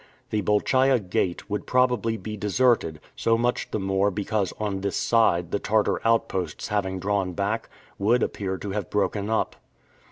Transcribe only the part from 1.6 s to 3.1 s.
be probably deserted,